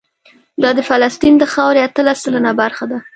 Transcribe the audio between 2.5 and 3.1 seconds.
برخه ده.